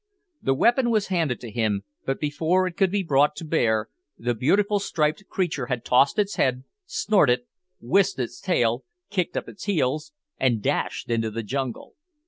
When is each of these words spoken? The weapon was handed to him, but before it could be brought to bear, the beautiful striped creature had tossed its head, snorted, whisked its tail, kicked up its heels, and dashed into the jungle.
The 0.41 0.55
weapon 0.55 0.89
was 0.89 1.09
handed 1.13 1.39
to 1.41 1.51
him, 1.51 1.83
but 2.07 2.19
before 2.19 2.65
it 2.65 2.75
could 2.75 2.89
be 2.89 3.03
brought 3.03 3.35
to 3.35 3.45
bear, 3.45 3.89
the 4.17 4.33
beautiful 4.33 4.79
striped 4.79 5.27
creature 5.29 5.67
had 5.67 5.85
tossed 5.85 6.17
its 6.17 6.37
head, 6.37 6.63
snorted, 6.87 7.41
whisked 7.79 8.17
its 8.17 8.41
tail, 8.41 8.83
kicked 9.11 9.37
up 9.37 9.47
its 9.47 9.65
heels, 9.65 10.11
and 10.39 10.59
dashed 10.63 11.11
into 11.11 11.29
the 11.29 11.43
jungle. 11.43 11.93